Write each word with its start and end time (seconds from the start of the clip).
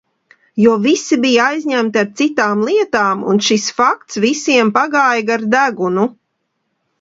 Jo 0.61 0.71
visi 0.85 1.17
bija 1.25 1.43
aizņemti 1.49 2.01
ar 2.03 2.07
citām 2.21 2.63
lietām 2.69 3.21
un 3.35 3.43
šis 3.49 3.67
fakts 3.81 4.19
visiem 4.25 4.73
pagāja 4.79 5.29
gar 5.29 5.47
degunu. 5.59 6.09